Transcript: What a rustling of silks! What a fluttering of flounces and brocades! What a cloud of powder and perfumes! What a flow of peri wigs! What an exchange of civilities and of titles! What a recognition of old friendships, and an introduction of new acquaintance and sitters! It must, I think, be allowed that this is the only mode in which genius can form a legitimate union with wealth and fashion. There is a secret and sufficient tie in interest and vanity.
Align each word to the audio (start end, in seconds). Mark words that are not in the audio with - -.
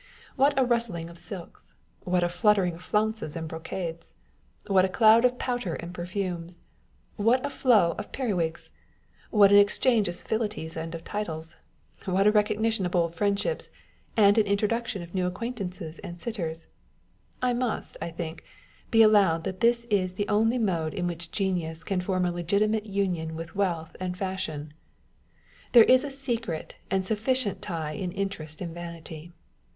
What 0.35 0.57
a 0.57 0.65
rustling 0.65 1.11
of 1.11 1.19
silks! 1.19 1.75
What 2.05 2.23
a 2.23 2.29
fluttering 2.29 2.73
of 2.73 2.81
flounces 2.81 3.35
and 3.35 3.47
brocades! 3.47 4.15
What 4.65 4.83
a 4.83 4.89
cloud 4.89 5.25
of 5.25 5.37
powder 5.37 5.75
and 5.75 5.93
perfumes! 5.93 6.59
What 7.17 7.45
a 7.45 7.51
flow 7.51 7.93
of 7.99 8.11
peri 8.11 8.33
wigs! 8.33 8.71
What 9.29 9.51
an 9.51 9.59
exchange 9.59 10.07
of 10.07 10.15
civilities 10.15 10.75
and 10.75 10.95
of 10.95 11.03
titles! 11.03 11.55
What 12.05 12.25
a 12.25 12.31
recognition 12.31 12.83
of 12.87 12.95
old 12.95 13.13
friendships, 13.13 13.69
and 14.17 14.39
an 14.39 14.47
introduction 14.47 15.03
of 15.03 15.13
new 15.13 15.27
acquaintance 15.27 15.79
and 15.79 16.19
sitters! 16.19 16.65
It 17.43 17.53
must, 17.53 17.95
I 18.01 18.09
think, 18.09 18.43
be 18.89 19.03
allowed 19.03 19.43
that 19.43 19.59
this 19.59 19.85
is 19.91 20.15
the 20.15 20.27
only 20.27 20.57
mode 20.57 20.95
in 20.95 21.05
which 21.05 21.29
genius 21.31 21.83
can 21.83 22.01
form 22.01 22.25
a 22.25 22.31
legitimate 22.31 22.87
union 22.87 23.35
with 23.35 23.55
wealth 23.55 23.95
and 23.99 24.17
fashion. 24.17 24.73
There 25.73 25.83
is 25.83 26.03
a 26.03 26.09
secret 26.09 26.77
and 26.89 27.05
sufficient 27.05 27.61
tie 27.61 27.91
in 27.91 28.11
interest 28.13 28.61
and 28.61 28.73
vanity. 28.73 29.31